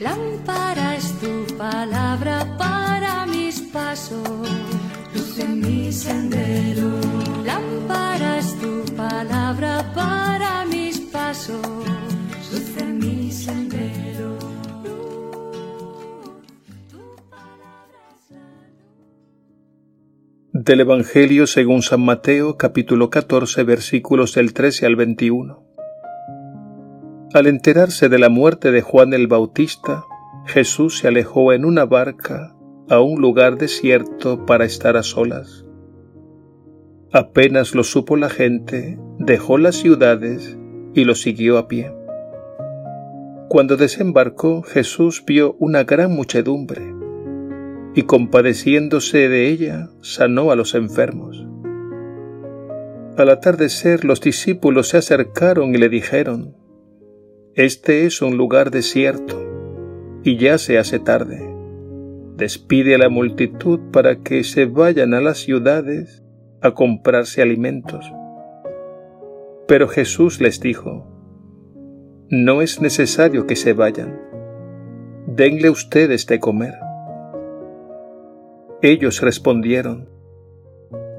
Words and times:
Lámpara 0.00 0.96
es 0.96 1.12
tu 1.20 1.56
palabra 1.58 2.56
para 2.56 3.26
mis 3.26 3.60
pasos, 3.60 4.48
luz 5.14 5.38
en 5.38 5.60
mi 5.60 5.92
sendero. 5.92 6.88
Lámpara 7.44 8.38
es 8.38 8.58
tu 8.58 8.82
palabra 8.96 9.92
para 9.94 10.64
mis 10.64 11.00
pasos, 11.00 11.60
luz 12.50 12.76
en 12.78 12.98
mi 12.98 13.30
sendero. 13.30 14.38
Del 20.52 20.80
Evangelio 20.80 21.46
según 21.46 21.82
San 21.82 22.00
Mateo 22.00 22.56
capítulo 22.56 23.10
14 23.10 23.64
versículos 23.64 24.32
del 24.32 24.54
13 24.54 24.86
al 24.86 24.96
21. 24.96 25.69
Al 27.32 27.46
enterarse 27.46 28.08
de 28.08 28.18
la 28.18 28.28
muerte 28.28 28.72
de 28.72 28.82
Juan 28.82 29.12
el 29.12 29.28
Bautista, 29.28 30.04
Jesús 30.46 30.98
se 30.98 31.06
alejó 31.06 31.52
en 31.52 31.64
una 31.64 31.84
barca 31.84 32.56
a 32.88 32.98
un 32.98 33.20
lugar 33.20 33.56
desierto 33.56 34.46
para 34.46 34.64
estar 34.64 34.96
a 34.96 35.04
solas. 35.04 35.64
Apenas 37.12 37.76
lo 37.76 37.84
supo 37.84 38.16
la 38.16 38.30
gente, 38.30 38.98
dejó 39.20 39.58
las 39.58 39.76
ciudades 39.76 40.58
y 40.92 41.04
lo 41.04 41.14
siguió 41.14 41.56
a 41.58 41.68
pie. 41.68 41.94
Cuando 43.48 43.76
desembarcó, 43.76 44.62
Jesús 44.62 45.22
vio 45.24 45.54
una 45.60 45.84
gran 45.84 46.10
muchedumbre 46.10 46.82
y 47.94 48.02
compadeciéndose 48.02 49.28
de 49.28 49.46
ella, 49.48 49.88
sanó 50.00 50.50
a 50.50 50.56
los 50.56 50.74
enfermos. 50.74 51.46
Al 53.16 53.28
atardecer 53.28 54.04
los 54.04 54.20
discípulos 54.20 54.88
se 54.88 54.96
acercaron 54.96 55.76
y 55.76 55.78
le 55.78 55.88
dijeron, 55.88 56.59
este 57.56 58.06
es 58.06 58.22
un 58.22 58.36
lugar 58.36 58.70
desierto 58.70 59.36
y 60.22 60.36
ya 60.36 60.56
se 60.56 60.78
hace 60.78 61.00
tarde. 61.00 61.52
Despide 62.36 62.94
a 62.94 62.98
la 62.98 63.08
multitud 63.08 63.80
para 63.90 64.20
que 64.20 64.44
se 64.44 64.66
vayan 64.66 65.14
a 65.14 65.20
las 65.20 65.38
ciudades 65.38 66.22
a 66.62 66.72
comprarse 66.74 67.42
alimentos. 67.42 68.12
Pero 69.66 69.88
Jesús 69.88 70.40
les 70.40 70.60
dijo, 70.60 71.06
No 72.28 72.62
es 72.62 72.80
necesario 72.80 73.46
que 73.46 73.56
se 73.56 73.72
vayan, 73.72 74.20
denle 75.26 75.70
ustedes 75.70 76.26
de 76.28 76.38
comer. 76.38 76.74
Ellos 78.80 79.20
respondieron, 79.22 80.08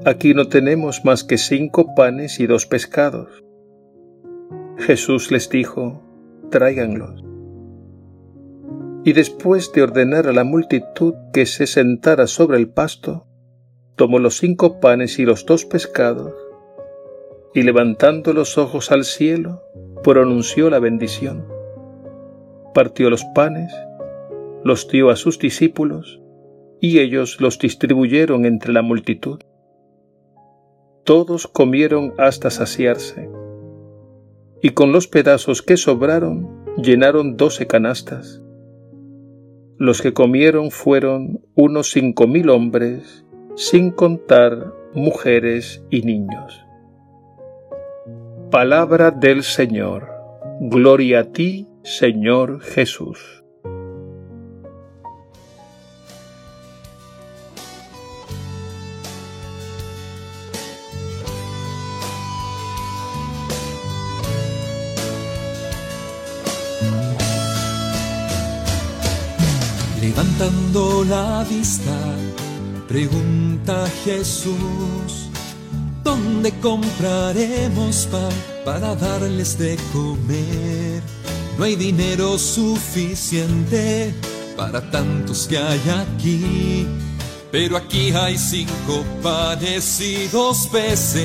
Aquí 0.06 0.32
no 0.32 0.48
tenemos 0.48 1.04
más 1.04 1.24
que 1.24 1.36
cinco 1.36 1.94
panes 1.94 2.40
y 2.40 2.46
dos 2.46 2.66
pescados. 2.66 3.44
Jesús 4.78 5.30
les 5.30 5.48
dijo, 5.48 6.02
tráiganlos. 6.52 7.24
Y 9.04 9.14
después 9.14 9.72
de 9.72 9.82
ordenar 9.82 10.28
a 10.28 10.32
la 10.32 10.44
multitud 10.44 11.14
que 11.32 11.46
se 11.46 11.66
sentara 11.66 12.28
sobre 12.28 12.58
el 12.58 12.68
pasto, 12.68 13.26
tomó 13.96 14.20
los 14.20 14.36
cinco 14.36 14.78
panes 14.78 15.18
y 15.18 15.24
los 15.24 15.44
dos 15.44 15.64
pescados, 15.64 16.32
y 17.52 17.62
levantando 17.62 18.32
los 18.32 18.56
ojos 18.58 18.92
al 18.92 19.02
cielo, 19.04 19.62
pronunció 20.04 20.70
la 20.70 20.78
bendición. 20.78 21.44
Partió 22.72 23.10
los 23.10 23.24
panes, 23.34 23.74
los 24.62 24.88
dio 24.88 25.10
a 25.10 25.16
sus 25.16 25.40
discípulos, 25.40 26.20
y 26.80 27.00
ellos 27.00 27.40
los 27.40 27.58
distribuyeron 27.58 28.44
entre 28.44 28.72
la 28.72 28.82
multitud. 28.82 29.40
Todos 31.04 31.48
comieron 31.48 32.14
hasta 32.18 32.50
saciarse 32.50 33.28
y 34.62 34.70
con 34.70 34.92
los 34.92 35.08
pedazos 35.08 35.60
que 35.60 35.76
sobraron 35.76 36.64
llenaron 36.76 37.36
doce 37.36 37.66
canastas. 37.66 38.40
Los 39.76 40.00
que 40.00 40.14
comieron 40.14 40.70
fueron 40.70 41.40
unos 41.54 41.90
cinco 41.90 42.28
mil 42.28 42.48
hombres, 42.48 43.26
sin 43.56 43.90
contar 43.90 44.72
mujeres 44.94 45.84
y 45.90 46.02
niños. 46.02 46.64
Palabra 48.50 49.10
del 49.10 49.42
Señor. 49.42 50.08
Gloria 50.60 51.20
a 51.20 51.24
ti, 51.24 51.68
Señor 51.82 52.60
Jesús. 52.60 53.41
Levantando 70.14 71.04
la 71.08 71.42
vista, 71.48 71.98
pregunta 72.86 73.86
Jesús, 74.04 75.30
¿dónde 76.04 76.52
compraremos 76.60 78.08
pan 78.12 78.30
para 78.62 78.94
darles 78.94 79.56
de 79.56 79.78
comer? 79.90 81.02
No 81.56 81.64
hay 81.64 81.76
dinero 81.76 82.38
suficiente 82.38 84.12
para 84.54 84.82
tantos 84.90 85.46
que 85.46 85.56
hay 85.56 85.80
aquí, 85.88 86.86
pero 87.50 87.78
aquí 87.78 88.10
hay 88.10 88.36
cinco 88.36 89.02
panes 89.22 89.98
y 90.02 90.28
dos 90.28 90.68
peces. 90.70 91.22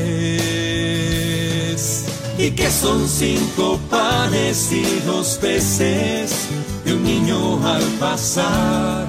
¿Y 2.37 2.51
qué 2.51 2.71
son 2.71 3.05
cinco 3.09 3.81
panes 3.89 4.71
y 4.71 5.01
dos 5.05 5.37
peces? 5.41 6.47
De 6.87 6.93
un 6.93 7.03
niño 7.03 7.67
al 7.67 7.83
pasar. 7.99 9.07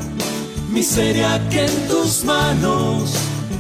Miseria 0.70 1.40
que 1.48 1.64
en 1.64 1.88
tus 1.88 2.24
manos 2.24 3.14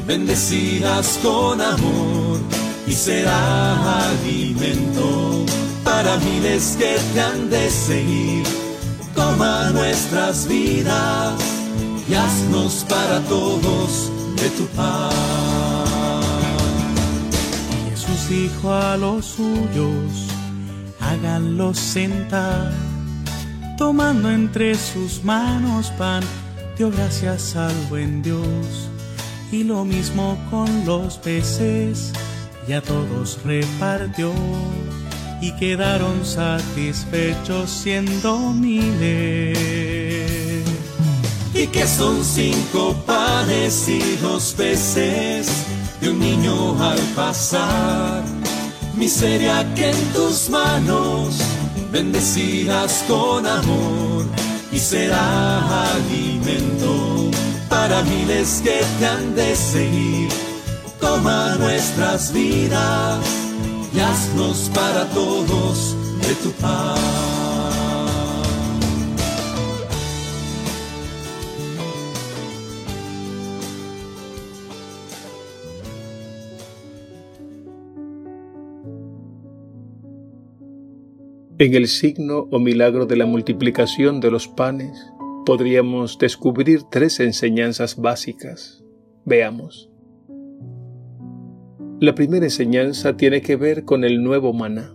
bendecidas 0.06 1.18
con 1.22 1.60
amor 1.60 2.40
y 2.86 2.92
será 2.92 4.10
alimento 4.10 5.46
para 5.84 6.16
miles 6.18 6.76
que 6.78 6.96
te 7.12 7.20
han 7.20 7.48
de 7.48 7.70
seguir. 7.70 8.44
Toma 9.14 9.70
nuestras 9.70 10.48
vidas 10.48 11.34
y 12.08 12.14
haznos 12.14 12.84
para 12.88 13.20
todos 13.28 14.10
de 14.40 14.48
tu 14.50 14.66
paz. 14.78 15.14
Jesús 17.90 18.28
dijo 18.28 18.72
a 18.72 18.96
los 18.96 19.24
suyos, 19.24 20.26
háganlos 21.00 21.78
sentar 21.78 22.87
tomando 23.78 24.28
entre 24.28 24.74
sus 24.74 25.22
manos 25.22 25.90
pan, 25.96 26.22
dio 26.76 26.90
gracias 26.90 27.54
al 27.54 27.74
buen 27.88 28.20
Dios. 28.22 28.90
Y 29.52 29.62
lo 29.64 29.84
mismo 29.84 30.36
con 30.50 30.84
los 30.84 31.16
peces, 31.18 32.12
y 32.66 32.72
a 32.72 32.82
todos 32.82 33.38
repartió, 33.44 34.32
y 35.40 35.52
quedaron 35.52 36.26
satisfechos 36.26 37.70
siendo 37.70 38.52
miles. 38.52 39.56
¿Y 41.54 41.66
que 41.68 41.86
son 41.86 42.24
cinco 42.24 42.94
panes 43.06 43.88
y 43.88 44.00
peces 44.56 45.48
de 46.00 46.10
un 46.10 46.18
niño 46.18 46.82
al 46.82 46.98
pasar? 47.14 48.24
Miseria 48.96 49.64
que 49.74 49.90
en 49.90 50.12
tus 50.12 50.50
manos 50.50 51.57
bendecidas 51.90 53.04
con 53.08 53.46
amor 53.46 54.26
y 54.70 54.78
será 54.78 55.92
alimento 55.94 57.30
para 57.68 58.02
miles 58.02 58.60
que 58.62 58.80
te 58.98 59.06
han 59.06 59.34
de 59.34 59.56
seguir. 59.56 60.28
Toma 61.00 61.54
nuestras 61.58 62.32
vidas 62.32 63.18
y 63.94 64.00
haznos 64.00 64.70
para 64.74 65.08
todos 65.10 65.96
de 66.20 66.34
tu 66.42 66.50
paz. 66.52 67.37
En 81.60 81.74
el 81.74 81.88
signo 81.88 82.46
o 82.52 82.60
milagro 82.60 83.04
de 83.06 83.16
la 83.16 83.26
multiplicación 83.26 84.20
de 84.20 84.30
los 84.30 84.46
panes 84.46 85.12
podríamos 85.44 86.16
descubrir 86.16 86.84
tres 86.88 87.18
enseñanzas 87.18 87.96
básicas. 87.96 88.84
Veamos. 89.24 89.90
La 91.98 92.14
primera 92.14 92.46
enseñanza 92.46 93.16
tiene 93.16 93.40
que 93.40 93.56
ver 93.56 93.84
con 93.84 94.04
el 94.04 94.22
nuevo 94.22 94.52
maná. 94.52 94.94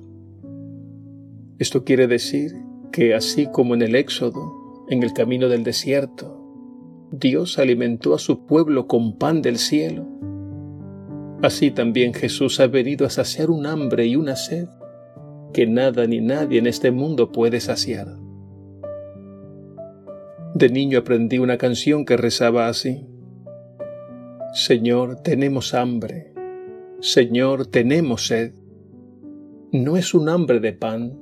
Esto 1.60 1.83
quiere 1.83 2.07
decir 2.07 2.54
que 2.94 3.13
así 3.13 3.48
como 3.51 3.74
en 3.74 3.81
el 3.81 3.94
Éxodo, 3.94 4.86
en 4.88 5.04
el 5.04 5.12
camino 5.12 5.50
del 5.50 5.66
desierto, 5.66 6.39
Dios 7.12 7.59
alimentó 7.59 8.16
a 8.16 8.19
su 8.19 8.45
pueblo 8.45 8.88
con 8.88 9.18
pan 9.18 9.42
del 9.42 9.57
cielo, 9.57 10.07
así 11.42 11.71
también 11.71 12.13
Jesús 12.13 12.62
ha 12.62 12.68
venido 12.68 13.06
a 13.06 13.09
saciar 13.09 13.50
un 13.50 13.66
hambre 13.66 14.06
y 14.06 14.16
una 14.16 14.38
sed 14.38 14.69
que 15.53 15.67
nada 15.67 16.05
ni 16.07 16.19
nadie 16.19 16.59
en 16.59 16.67
este 16.67 16.91
mundo 16.91 17.31
puede 17.31 17.61
saciar. 17.61 18.17
De 20.55 20.69
niño 20.69 21.00
aprendí 21.00 21.39
una 21.39 21.57
canción 21.57 22.05
que 22.05 22.17
rezaba 22.17 22.67
así. 22.67 23.07
Señor, 24.53 25.21
tenemos 25.23 25.73
hambre. 25.73 26.33
Señor, 27.00 27.65
tenemos 27.67 28.27
sed. 28.27 28.53
No 29.71 29.97
es 29.97 30.13
un 30.13 30.29
hambre 30.29 30.59
de 30.59 30.73
pan, 30.73 31.19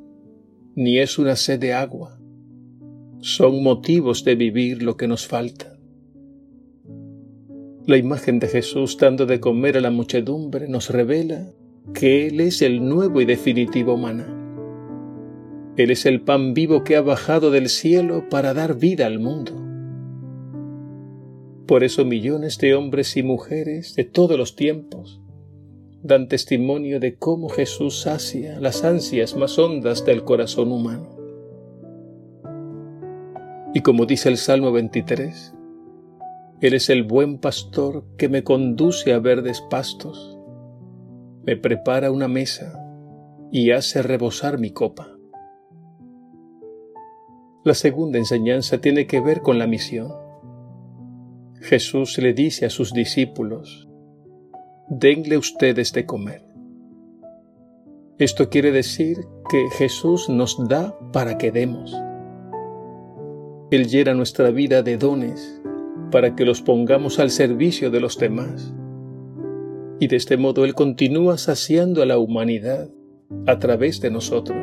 ni 0.75 1.00
es 1.00 1.18
una 1.18 1.36
sed 1.36 1.60
de 1.60 1.74
agua. 1.74 2.19
Son 3.19 3.63
motivos 3.63 4.25
de 4.25 4.36
vivir 4.36 4.84
lo 4.84 4.98
que 4.98 5.07
nos 5.07 5.27
falta. 5.27 5.77
La 7.86 7.98
imagen 7.98 8.39
de 8.39 8.48
Jesús 8.48 8.98
dando 8.98 9.25
de 9.25 9.39
comer 9.39 9.77
a 9.77 9.81
la 9.81 9.92
muchedumbre 9.92 10.68
nos 10.68 10.89
revela 10.89 11.54
que 11.94 12.28
Él 12.28 12.39
es 12.39 12.62
el 12.62 12.88
nuevo 12.88 13.22
y 13.22 13.25
definitivo 13.25 13.98
maná. 13.98 14.38
Él 15.78 15.92
es 15.92 16.06
el 16.06 16.22
pan 16.22 16.54
vivo 16.54 16.83
que 16.83 16.95
ha 16.95 17.01
bajado 17.01 17.50
del 17.50 17.69
cielo 17.69 18.28
para 18.30 18.54
dar 18.54 18.78
vida 18.78 19.06
al 19.06 19.19
mundo. 19.19 19.54
Por 21.66 21.83
eso 21.83 22.04
millones 22.04 22.57
de 22.57 22.75
hombres 22.75 23.16
y 23.16 23.24
mujeres 23.24 23.95
de 23.95 24.04
todos 24.04 24.38
los 24.38 24.56
tiempos 24.56 25.22
dan 26.04 26.28
testimonio 26.28 27.00
de 27.00 27.16
cómo 27.16 27.50
Jesús 27.50 28.01
sacia 28.01 28.60
las 28.60 28.84
ansias 28.84 29.36
más 29.36 29.57
hondas 29.57 30.04
del 30.06 30.24
corazón 30.24 30.72
humano. 30.72 31.18
Y 33.74 33.81
como 33.81 34.06
dice 34.06 34.27
el 34.30 34.38
Salmo 34.38 34.72
23, 34.72 35.54
Él 36.60 36.74
es 36.74 36.89
el 36.89 37.04
buen 37.04 37.38
pastor 37.38 38.04
que 38.18 38.27
me 38.27 38.44
conduce 38.44 39.13
a 39.13 39.19
verdes 39.19 39.62
pastos, 39.69 40.38
me 41.44 41.58
prepara 41.58 42.12
una 42.12 42.28
mesa 42.28 42.74
y 43.52 43.72
hace 43.72 44.02
rebosar 44.02 44.60
mi 44.60 44.72
copa. 44.72 45.10
La 47.64 47.74
segunda 47.74 48.18
enseñanza 48.18 48.80
tiene 48.80 49.06
que 49.08 49.20
ver 49.20 49.42
con 49.42 49.60
la 49.60 49.68
misión. 49.68 50.12
Jesús 51.60 52.18
le 52.18 52.34
dice 52.34 52.66
a 52.66 52.70
sus 52.70 52.92
discípulos, 52.92 53.88
denle 54.90 55.38
ustedes 55.38 55.94
de 55.94 56.06
comer. 56.06 56.44
Esto 58.18 58.50
quiere 58.50 58.72
decir 58.72 59.18
que 59.50 59.70
Jesús 59.78 60.30
nos 60.30 60.68
da 60.68 60.98
para 61.12 61.38
que 61.38 61.52
demos. 61.52 61.96
Él 63.72 63.88
llena 63.88 64.14
nuestra 64.14 64.52
vida 64.52 64.84
de 64.84 64.98
dones 64.98 65.62
para 66.12 66.36
que 66.36 66.46
los 66.46 66.62
pongamos 66.62 67.20
al 67.20 67.30
servicio 67.30 67.90
de 67.90 68.00
los 68.00 68.18
demás. 68.18 68.74
Y 70.01 70.07
de 70.07 70.15
este 70.15 70.36
modo 70.36 70.65
Él 70.65 70.74
continúa 70.74 71.38
saciando 71.38 72.01
a 72.01 72.07
la 72.07 72.18
humanidad 72.18 72.89
a 73.45 73.59
través 73.59 74.01
de 74.01 74.09
nosotros. 74.09 74.57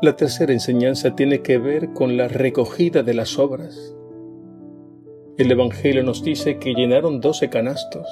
La 0.00 0.16
tercera 0.16 0.54
enseñanza 0.54 1.14
tiene 1.14 1.42
que 1.42 1.58
ver 1.58 1.92
con 1.92 2.16
la 2.16 2.28
recogida 2.28 3.02
de 3.02 3.12
las 3.12 3.38
obras. 3.38 3.94
El 5.36 5.52
Evangelio 5.52 6.02
nos 6.02 6.24
dice 6.24 6.58
que 6.58 6.72
llenaron 6.72 7.20
doce 7.20 7.50
canastos. 7.50 8.08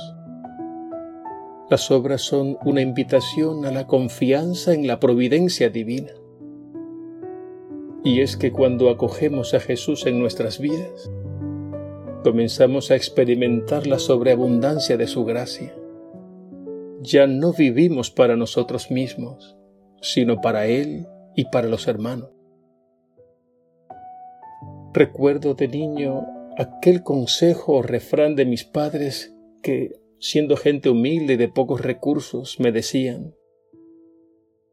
Las 1.70 1.90
obras 1.90 2.20
son 2.20 2.58
una 2.66 2.82
invitación 2.82 3.64
a 3.64 3.72
la 3.72 3.86
confianza 3.86 4.74
en 4.74 4.86
la 4.86 5.00
providencia 5.00 5.70
divina. 5.70 6.12
Y 8.04 8.20
es 8.20 8.36
que 8.36 8.52
cuando 8.52 8.90
acogemos 8.90 9.54
a 9.54 9.60
Jesús 9.60 10.04
en 10.04 10.18
nuestras 10.18 10.58
vidas, 10.58 11.10
comenzamos 12.22 12.90
a 12.90 12.96
experimentar 12.96 13.86
la 13.86 13.98
sobreabundancia 13.98 14.96
de 14.96 15.06
su 15.06 15.24
gracia. 15.24 15.74
Ya 17.00 17.26
no 17.26 17.52
vivimos 17.52 18.10
para 18.10 18.36
nosotros 18.36 18.90
mismos, 18.90 19.56
sino 20.02 20.40
para 20.40 20.66
Él 20.66 21.06
y 21.34 21.46
para 21.46 21.68
los 21.68 21.88
hermanos. 21.88 22.30
Recuerdo 24.92 25.54
de 25.54 25.68
niño 25.68 26.26
aquel 26.58 27.02
consejo 27.02 27.74
o 27.76 27.82
refrán 27.82 28.34
de 28.34 28.44
mis 28.44 28.64
padres 28.64 29.34
que, 29.62 29.92
siendo 30.18 30.56
gente 30.56 30.90
humilde 30.90 31.34
y 31.34 31.36
de 31.36 31.48
pocos 31.48 31.80
recursos, 31.80 32.60
me 32.60 32.70
decían, 32.72 33.34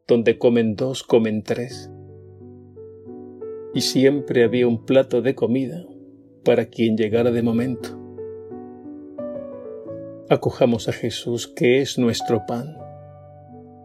donde 0.06 0.38
comen 0.38 0.76
dos, 0.76 1.04
comen 1.04 1.44
tres. 1.44 1.90
Y 3.74 3.82
siempre 3.82 4.44
había 4.44 4.68
un 4.68 4.86
plato 4.86 5.22
de 5.22 5.36
comida 5.36 5.86
para 6.48 6.68
quien 6.68 6.96
llegara 6.96 7.30
de 7.30 7.44
momento. 7.44 7.90
Acojamos 10.30 10.88
a 10.88 10.94
Jesús, 10.94 11.46
que 11.46 11.82
es 11.82 11.98
nuestro 11.98 12.46
pan. 12.48 12.78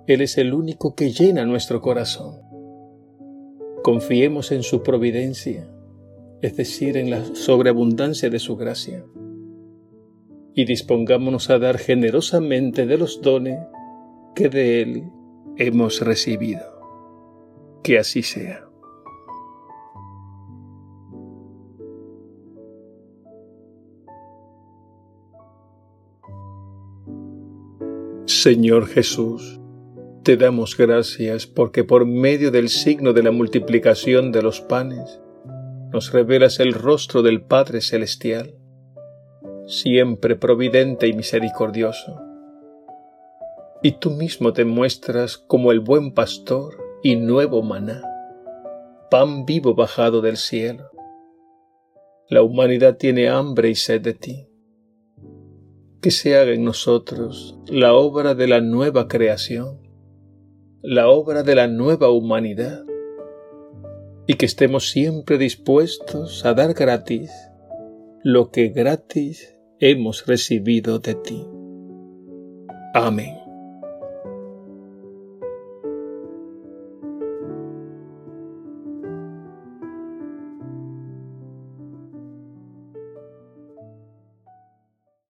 Él 0.06 0.20
es 0.20 0.38
el 0.38 0.54
único 0.54 0.94
que 0.94 1.10
llena 1.10 1.44
nuestro 1.44 1.80
corazón. 1.80 2.36
Confiemos 3.82 4.52
en 4.52 4.62
su 4.62 4.84
providencia, 4.84 5.68
es 6.40 6.56
decir, 6.56 6.96
en 6.96 7.10
la 7.10 7.24
sobreabundancia 7.34 8.30
de 8.30 8.38
su 8.38 8.54
gracia, 8.54 9.04
y 10.54 10.64
dispongámonos 10.64 11.50
a 11.50 11.58
dar 11.58 11.78
generosamente 11.78 12.86
de 12.86 12.96
los 12.96 13.22
dones 13.22 13.58
que 14.36 14.48
de 14.48 14.82
Él 14.82 15.02
hemos 15.56 16.00
recibido. 16.00 16.62
Que 17.82 17.98
así 17.98 18.22
sea. 18.22 18.71
Señor 28.42 28.88
Jesús, 28.88 29.60
te 30.24 30.36
damos 30.36 30.76
gracias 30.76 31.46
porque 31.46 31.84
por 31.84 32.06
medio 32.06 32.50
del 32.50 32.70
signo 32.70 33.12
de 33.12 33.22
la 33.22 33.30
multiplicación 33.30 34.32
de 34.32 34.42
los 34.42 34.60
panes 34.60 35.20
nos 35.92 36.12
revelas 36.12 36.58
el 36.58 36.72
rostro 36.74 37.22
del 37.22 37.42
Padre 37.42 37.80
Celestial, 37.80 38.56
siempre 39.68 40.34
providente 40.34 41.06
y 41.06 41.12
misericordioso. 41.12 42.20
Y 43.80 43.92
tú 44.00 44.10
mismo 44.10 44.52
te 44.52 44.64
muestras 44.64 45.38
como 45.38 45.70
el 45.70 45.78
buen 45.78 46.12
pastor 46.12 46.74
y 47.04 47.14
nuevo 47.14 47.62
maná, 47.62 48.02
pan 49.08 49.46
vivo 49.46 49.76
bajado 49.76 50.20
del 50.20 50.36
cielo. 50.36 50.90
La 52.28 52.42
humanidad 52.42 52.96
tiene 52.96 53.28
hambre 53.28 53.70
y 53.70 53.76
sed 53.76 54.00
de 54.00 54.14
ti. 54.14 54.51
Que 56.02 56.10
se 56.10 56.36
haga 56.36 56.52
en 56.52 56.64
nosotros 56.64 57.56
la 57.66 57.94
obra 57.94 58.34
de 58.34 58.48
la 58.48 58.60
nueva 58.60 59.08
creación 59.08 59.82
la 60.82 61.08
obra 61.08 61.44
de 61.44 61.54
la 61.54 61.68
nueva 61.68 62.10
humanidad 62.10 62.84
y 64.26 64.34
que 64.34 64.46
estemos 64.46 64.90
siempre 64.90 65.38
dispuestos 65.38 66.44
a 66.44 66.54
dar 66.54 66.74
gratis 66.74 67.30
lo 68.24 68.50
que 68.50 68.68
gratis 68.68 69.56
hemos 69.78 70.26
recibido 70.26 70.98
de 70.98 71.14
ti. 71.14 71.46
Amén. 72.94 73.41